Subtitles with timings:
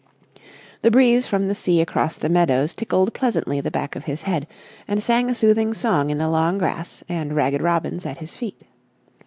[0.81, 4.47] The breeze from the sea across the meadows tickled pleasantly the back of his head,
[4.87, 8.63] and sang a soothing song in the long grass and ragged robins at his feet.